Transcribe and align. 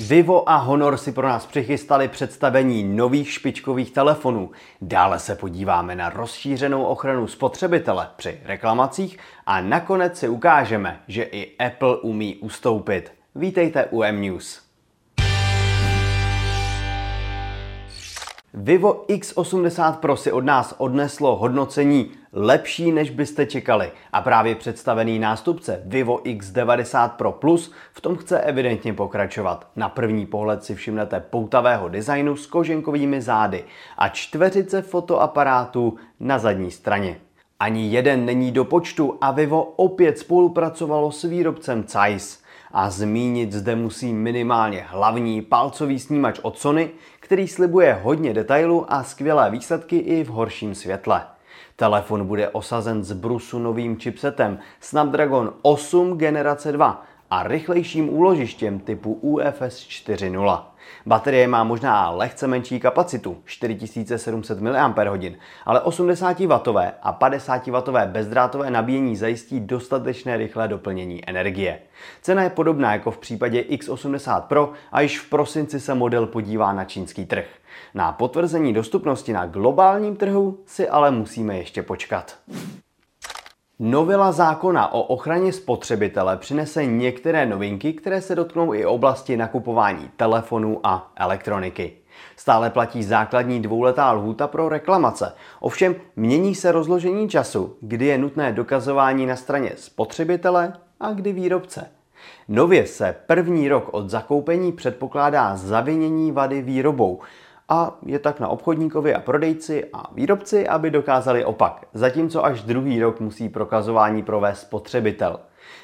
Vivo 0.00 0.50
a 0.50 0.56
Honor 0.56 0.96
si 0.96 1.12
pro 1.12 1.28
nás 1.28 1.46
přichystali 1.46 2.08
představení 2.08 2.84
nových 2.84 3.32
špičkových 3.32 3.90
telefonů. 3.90 4.50
Dále 4.80 5.18
se 5.18 5.34
podíváme 5.34 5.96
na 5.96 6.10
rozšířenou 6.10 6.84
ochranu 6.84 7.26
spotřebitele 7.26 8.08
při 8.16 8.40
reklamacích 8.44 9.18
a 9.46 9.60
nakonec 9.60 10.18
si 10.18 10.28
ukážeme, 10.28 11.00
že 11.08 11.22
i 11.22 11.56
Apple 11.56 11.96
umí 11.96 12.36
ustoupit. 12.36 13.12
Vítejte 13.34 13.86
u 13.86 14.02
M-News. 14.02 14.63
Vivo 18.56 19.04
X80 19.08 19.92
Pro 19.96 20.16
si 20.16 20.32
od 20.32 20.44
nás 20.44 20.74
odneslo 20.78 21.36
hodnocení 21.36 22.10
lepší, 22.32 22.92
než 22.92 23.10
byste 23.10 23.46
čekali. 23.46 23.92
A 24.12 24.20
právě 24.20 24.54
představený 24.54 25.18
nástupce 25.18 25.82
Vivo 25.84 26.16
X90 26.16 27.08
Pro 27.08 27.32
Plus 27.32 27.72
v 27.92 28.00
tom 28.00 28.16
chce 28.16 28.40
evidentně 28.40 28.92
pokračovat. 28.92 29.66
Na 29.76 29.88
první 29.88 30.26
pohled 30.26 30.64
si 30.64 30.74
všimnete 30.74 31.20
poutavého 31.20 31.88
designu 31.88 32.36
s 32.36 32.46
koženkovými 32.46 33.22
zády 33.22 33.64
a 33.98 34.08
čtveřice 34.08 34.82
fotoaparátů 34.82 35.94
na 36.20 36.38
zadní 36.38 36.70
straně. 36.70 37.16
Ani 37.60 37.90
jeden 37.90 38.24
není 38.24 38.52
do 38.52 38.64
počtu 38.64 39.18
a 39.20 39.30
Vivo 39.30 39.62
opět 39.62 40.18
spolupracovalo 40.18 41.12
s 41.12 41.22
výrobcem 41.22 41.84
Zeiss. 41.88 42.43
A 42.76 42.90
zmínit 42.90 43.52
zde 43.52 43.76
musí 43.76 44.12
minimálně 44.12 44.86
hlavní 44.88 45.42
palcový 45.42 45.98
snímač 45.98 46.38
od 46.42 46.58
Sony, 46.58 46.90
který 47.20 47.48
slibuje 47.48 48.00
hodně 48.02 48.34
detailů 48.34 48.92
a 48.92 49.02
skvělé 49.02 49.50
výsledky 49.50 49.96
i 49.98 50.24
v 50.24 50.28
horším 50.28 50.74
světle. 50.74 51.26
Telefon 51.76 52.26
bude 52.26 52.48
osazen 52.48 53.04
z 53.04 53.12
brusu 53.12 53.58
novým 53.58 53.96
chipsetem 53.96 54.58
Snapdragon 54.80 55.52
8 55.62 56.18
generace 56.18 56.72
2 56.72 57.06
a 57.34 57.42
rychlejším 57.42 58.08
úložištěm 58.08 58.78
typu 58.78 59.12
UFS 59.12 59.88
4.0. 59.88 60.62
Baterie 61.06 61.48
má 61.48 61.64
možná 61.64 62.10
lehce 62.10 62.46
menší 62.46 62.80
kapacitu, 62.80 63.36
4700 63.44 64.60
mAh, 64.60 64.98
ale 65.64 65.80
80W 65.80 66.92
a 67.02 67.12
50W 67.12 68.06
bezdrátové 68.06 68.70
nabíjení 68.70 69.16
zajistí 69.16 69.60
dostatečné 69.60 70.36
rychlé 70.36 70.68
doplnění 70.68 71.28
energie. 71.28 71.78
Cena 72.22 72.42
je 72.42 72.50
podobná 72.50 72.92
jako 72.92 73.10
v 73.10 73.18
případě 73.18 73.62
X80 73.62 74.40
Pro 74.40 74.72
a 74.92 75.00
již 75.00 75.20
v 75.20 75.30
prosinci 75.30 75.80
se 75.80 75.94
model 75.94 76.26
podívá 76.26 76.72
na 76.72 76.84
čínský 76.84 77.26
trh. 77.26 77.46
Na 77.94 78.12
potvrzení 78.12 78.72
dostupnosti 78.72 79.32
na 79.32 79.46
globálním 79.46 80.16
trhu 80.16 80.58
si 80.66 80.88
ale 80.88 81.10
musíme 81.10 81.56
ještě 81.56 81.82
počkat. 81.82 82.36
Novela 83.78 84.32
zákona 84.32 84.92
o 84.92 85.02
ochraně 85.02 85.52
spotřebitele 85.52 86.36
přinese 86.36 86.86
některé 86.86 87.46
novinky, 87.46 87.92
které 87.92 88.20
se 88.20 88.34
dotknou 88.34 88.74
i 88.74 88.86
oblasti 88.86 89.36
nakupování 89.36 90.10
telefonů 90.16 90.80
a 90.84 91.12
elektroniky. 91.16 91.92
Stále 92.36 92.70
platí 92.70 93.02
základní 93.02 93.62
dvouletá 93.62 94.12
lhůta 94.12 94.46
pro 94.46 94.68
reklamace. 94.68 95.32
Ovšem 95.60 95.94
mění 96.16 96.54
se 96.54 96.72
rozložení 96.72 97.28
času, 97.28 97.76
kdy 97.80 98.06
je 98.06 98.18
nutné 98.18 98.52
dokazování 98.52 99.26
na 99.26 99.36
straně 99.36 99.72
spotřebitele 99.76 100.72
a 101.00 101.12
kdy 101.12 101.32
výrobce. 101.32 101.90
Nově 102.48 102.86
se 102.86 103.16
první 103.26 103.68
rok 103.68 103.88
od 103.92 104.10
zakoupení 104.10 104.72
předpokládá 104.72 105.56
zavinění 105.56 106.32
vady 106.32 106.62
výrobou, 106.62 107.20
a 107.68 107.98
je 108.06 108.18
tak 108.18 108.40
na 108.40 108.48
obchodníkovi 108.48 109.14
a 109.14 109.20
prodejci 109.20 109.84
a 109.92 110.14
výrobci, 110.14 110.68
aby 110.68 110.90
dokázali 110.90 111.44
opak, 111.44 111.86
zatímco 111.94 112.44
až 112.44 112.62
druhý 112.62 113.00
rok 113.00 113.20
musí 113.20 113.48
prokazování 113.48 114.22
provést 114.22 114.60
spotřebitel. 114.60 115.40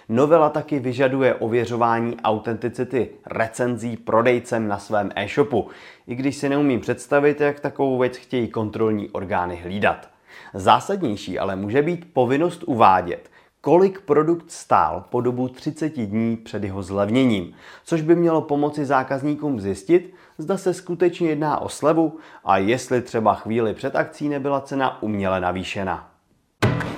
Novela 0.09 0.51
taky 0.51 0.79
vyžaduje 0.79 1.35
ověřování 1.35 2.17
autenticity 2.25 3.11
recenzí 3.27 3.97
prodejcem 3.97 4.69
na 4.69 4.79
svém 4.79 5.11
e-shopu, 5.17 5.69
i 6.07 6.15
když 6.15 6.37
si 6.37 6.49
neumím 6.49 6.81
představit, 6.81 7.41
jak 7.41 7.61
takovou 7.61 7.99
věc 7.99 8.17
chtějí 8.17 8.49
kontrolní 8.49 9.11
orgány 9.11 9.57
hlídat. 9.57 10.09
Zásadnější 10.55 11.39
ale 11.39 11.57
může 11.57 11.83
být 11.83 12.13
povinnost 12.13 12.63
uvádět, 12.67 13.31
kolik 13.61 14.01
produkt 14.01 14.51
stál 14.51 15.05
po 15.11 15.21
dobu 15.21 15.49
30 15.49 15.99
dní 15.99 16.37
před 16.37 16.65
jeho 16.65 16.83
zlevněním, 16.83 17.53
což 17.85 18.03
by 18.03 18.17
mělo 18.17 18.43
pomoci 18.43 18.85
zákazníkům 18.85 19.61
zjistit, 19.61 20.15
zda 20.39 20.57
se 20.57 20.75
skutečně 20.75 21.29
jedná 21.29 21.59
o 21.59 21.69
slevu 21.69 22.19
a 22.45 22.59
jestli 22.59 23.03
třeba 23.03 23.35
chvíli 23.35 23.75
před 23.75 23.97
akcí 23.97 24.29
nebyla 24.29 24.61
cena 24.61 25.03
uměle 25.03 25.41
navýšena. 25.41 26.11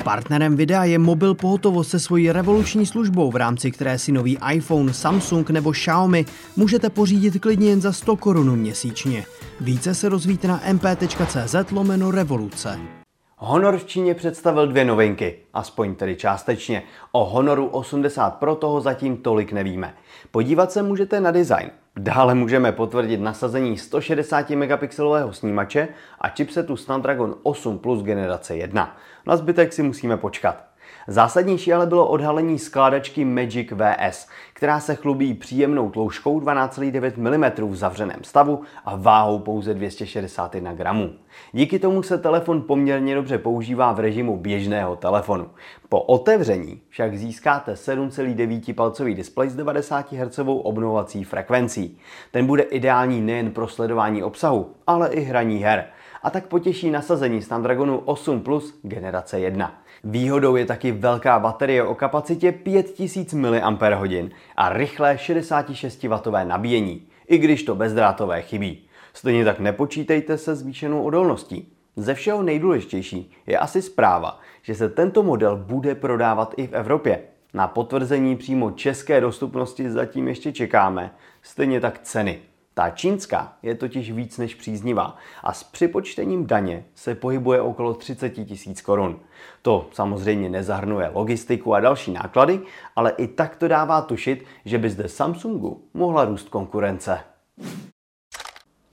Partnerem 0.05 0.57
videa 0.57 0.85
je 0.85 0.99
mobil 0.99 1.35
pohotovost 1.35 1.91
se 1.91 2.01
svojí 2.01 2.33
revoluční 2.33 2.87
službou, 2.87 3.31
v 3.31 3.37
rámci 3.37 3.71
které 3.71 3.99
si 3.99 4.13
nový 4.13 4.39
iPhone, 4.53 4.93
Samsung 4.93 5.51
nebo 5.51 5.73
Xiaomi 5.73 6.25
můžete 6.57 6.91
pořídit 6.91 7.39
klidně 7.39 7.69
jen 7.69 7.81
za 7.81 7.93
100 7.93 8.17
korun 8.17 8.57
měsíčně. 8.57 9.25
Více 9.61 9.95
se 9.95 10.09
rozvíte 10.09 10.49
na 10.49 10.61
mp.cz 10.73 11.55
lomeno 11.73 12.11
revoluce. 12.11 13.02
Honor 13.45 13.79
v 13.79 13.85
Číně 13.85 14.15
představil 14.15 14.67
dvě 14.67 14.85
novinky, 14.85 15.39
aspoň 15.55 15.95
tedy 15.95 16.17
částečně. 16.17 16.83
O 17.13 17.25
Honoru 17.25 17.67
80 17.67 18.31
Pro 18.31 18.55
toho 18.55 18.81
zatím 18.81 19.17
tolik 19.17 19.53
nevíme. 19.53 19.95
Podívat 20.31 20.73
se 20.73 20.83
můžete 20.83 21.21
na 21.21 21.31
design. 21.31 21.71
Dále 21.97 22.35
můžeme 22.35 22.73
potvrdit 22.73 23.21
nasazení 23.21 23.79
160 23.79 24.51
megapixelového 24.51 25.33
snímače 25.33 25.89
a 26.21 26.29
chipsetu 26.29 26.77
Snapdragon 26.77 27.35
8 27.43 27.79
Plus 27.79 28.03
generace 28.03 28.57
1. 28.57 28.97
Na 29.27 29.37
zbytek 29.37 29.73
si 29.73 29.83
musíme 29.83 30.17
počkat. 30.17 30.72
Zásadnější 31.07 31.73
ale 31.73 31.87
bylo 31.87 32.09
odhalení 32.09 32.59
skládačky 32.59 33.25
Magic 33.25 33.73
VS, 33.73 34.29
která 34.53 34.81
se 34.81 34.95
chlubí 34.95 35.35
příjemnou 35.35 35.91
tloušťkou 35.91 36.41
12,9 36.41 37.13
mm 37.17 37.71
v 37.71 37.77
zavřeném 37.77 38.19
stavu 38.23 38.61
a 38.85 38.97
váhou 38.97 39.39
pouze 39.39 39.75
261 39.75 40.75
gramů. 40.75 41.13
Díky 41.53 41.79
tomu 41.79 42.03
se 42.03 42.19
telefon 42.19 42.63
poměrně 42.63 43.15
dobře 43.15 43.39
používá 43.39 43.93
v 43.93 44.01
režimu 44.01 44.37
běžného 44.37 44.97
telefonu. 44.97 45.51
Po 45.89 46.01
otevření 46.01 46.81
však 46.89 47.19
získáte 47.19 47.75
7,9 47.75 48.75
palcový 48.75 49.15
displej 49.15 49.49
s 49.49 49.57
90 49.57 50.13
Hz 50.13 50.39
obnovací 50.45 51.25
frekvencí. 51.25 51.99
Ten 52.31 52.47
bude 52.47 52.63
ideální 52.63 53.21
nejen 53.21 53.51
pro 53.51 53.69
sledování 53.69 54.23
obsahu, 54.23 54.71
ale 54.87 55.09
i 55.09 55.21
hraní 55.21 55.59
her 55.59 55.85
a 56.23 56.31
tak 56.31 56.47
potěší 56.47 56.91
nasazení 56.91 57.43
Snapdragonu 57.43 57.99
8 57.99 58.41
Plus 58.41 58.79
generace 58.83 59.41
1. 59.41 59.83
Výhodou 60.05 60.57
je 60.57 60.67
taky 60.67 60.93
velká 60.93 61.39
baterie 61.39 61.83
o 61.83 61.95
kapacitě 61.95 62.53
5000 62.53 63.35
mAh 63.35 64.13
a 64.57 64.69
rychlé 64.69 65.15
66W 65.15 66.47
nabíjení, 66.47 67.07
i 67.29 67.39
když 67.39 67.63
to 67.63 67.75
bezdrátové 67.75 68.43
chybí. 68.43 68.87
Stejně 69.13 69.45
tak 69.45 69.61
nepočítejte 69.61 70.39
se 70.39 70.55
zvýšenou 70.55 71.03
odolností. 71.03 71.73
Ze 71.97 72.15
všeho 72.15 72.43
nejdůležitější 72.43 73.33
je 73.47 73.59
asi 73.59 73.83
zpráva, 73.83 74.41
že 74.63 74.75
se 74.75 74.89
tento 74.89 75.23
model 75.23 75.57
bude 75.57 75.95
prodávat 75.95 76.55
i 76.57 76.67
v 76.67 76.73
Evropě. 76.73 77.23
Na 77.55 77.69
potvrzení 77.69 78.37
přímo 78.37 78.71
české 78.71 79.21
dostupnosti 79.21 79.91
zatím 79.91 80.29
ještě 80.29 80.53
čekáme, 80.53 81.15
stejně 81.43 81.81
tak 81.81 81.99
ceny. 81.99 82.41
Ta 82.75 82.91
čínská 82.91 83.57
je 83.63 83.75
totiž 83.75 84.13
víc 84.13 84.39
než 84.39 84.55
příznivá 84.55 85.17
a 85.43 85.53
s 85.53 85.65
připočtením 85.65 86.47
daně 86.47 86.85
se 86.95 87.15
pohybuje 87.15 87.61
okolo 87.61 87.95
30 87.95 88.31
tisíc 88.31 88.81
korun. 88.81 89.21
To 89.63 89.89
samozřejmě 89.93 90.51
nezahrnuje 90.51 91.11
logistiku 91.15 91.75
a 91.75 91.81
další 91.81 92.13
náklady, 92.13 92.61
ale 92.97 93.11
i 93.11 93.27
tak 93.27 93.57
to 93.57 93.69
dává 93.69 94.01
tušit, 94.01 94.45
že 94.65 94.79
by 94.79 94.91
zde 94.91 95.09
Samsungu 95.09 95.85
mohla 95.95 96.25
růst 96.25 96.49
konkurence. 96.49 97.21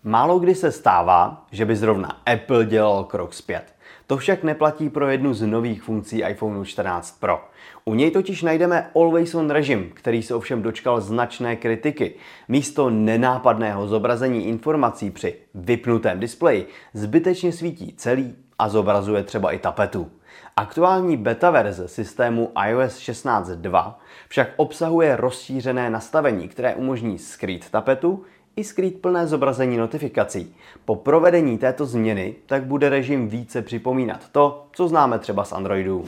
Málo 0.09 0.39
kdy 0.39 0.55
se 0.55 0.71
stává, 0.71 1.45
že 1.51 1.65
by 1.65 1.75
zrovna 1.75 2.21
Apple 2.33 2.65
dělal 2.65 3.03
krok 3.03 3.33
zpět. 3.33 3.75
To 4.07 4.17
však 4.17 4.43
neplatí 4.43 4.89
pro 4.89 5.07
jednu 5.07 5.33
z 5.33 5.41
nových 5.41 5.83
funkcí 5.83 6.21
iPhone 6.29 6.65
14 6.65 7.19
Pro. 7.19 7.41
U 7.85 7.93
něj 7.93 8.11
totiž 8.11 8.41
najdeme 8.41 8.89
Always 8.95 9.35
On 9.35 9.49
režim, 9.49 9.91
který 9.93 10.23
se 10.23 10.35
ovšem 10.35 10.61
dočkal 10.61 11.01
značné 11.01 11.55
kritiky. 11.55 12.15
Místo 12.47 12.89
nenápadného 12.89 13.87
zobrazení 13.87 14.47
informací 14.47 15.11
při 15.11 15.35
vypnutém 15.55 16.19
displeji 16.19 16.67
zbytečně 16.93 17.51
svítí 17.51 17.93
celý 17.97 18.35
a 18.59 18.69
zobrazuje 18.69 19.23
třeba 19.23 19.51
i 19.51 19.59
tapetu. 19.59 20.11
Aktuální 20.57 21.17
beta 21.17 21.51
verze 21.51 21.87
systému 21.87 22.51
iOS 22.67 22.99
16.2 22.99 23.93
však 24.27 24.49
obsahuje 24.55 25.15
rozšířené 25.15 25.89
nastavení, 25.89 26.47
které 26.47 26.75
umožní 26.75 27.17
skrýt 27.17 27.69
tapetu 27.69 28.23
i 28.59 28.63
skrýt 28.63 29.01
plné 29.01 29.27
zobrazení 29.27 29.77
notifikací. 29.77 30.55
Po 30.85 30.95
provedení 30.95 31.57
této 31.57 31.85
změny 31.85 32.35
tak 32.45 32.63
bude 32.63 32.89
režim 32.89 33.27
více 33.27 33.61
připomínat 33.61 34.29
to, 34.31 34.67
co 34.71 34.87
známe 34.87 35.19
třeba 35.19 35.43
z 35.45 35.53
Androidu. 35.53 36.05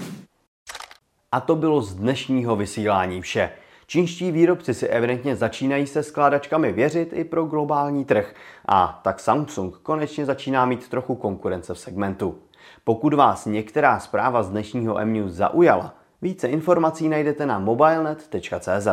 A 1.32 1.40
to 1.40 1.56
bylo 1.56 1.82
z 1.82 1.96
dnešního 1.96 2.56
vysílání 2.56 3.22
vše. 3.22 3.52
Čínští 3.88 4.32
výrobci 4.32 4.74
si 4.74 4.88
evidentně 4.88 5.36
začínají 5.36 5.88
se 5.88 6.04
skládačkami 6.04 6.72
věřit 6.72 7.14
i 7.14 7.24
pro 7.24 7.46
globální 7.46 8.06
trh 8.06 8.34
a 8.66 9.02
tak 9.04 9.20
Samsung 9.20 9.78
konečně 9.78 10.26
začíná 10.26 10.66
mít 10.66 10.90
trochu 10.90 11.16
konkurence 11.16 11.74
v 11.74 11.80
segmentu. 11.80 12.40
Pokud 12.84 13.14
vás 13.14 13.46
některá 13.46 14.00
zpráva 14.00 14.44
z 14.44 14.50
dnešního 14.50 15.00
MNews 15.06 15.32
zaujala, 15.32 15.96
více 16.22 16.48
informací 16.48 17.10
najdete 17.10 17.46
na 17.46 17.60
mobilenet.cz. 17.60 18.88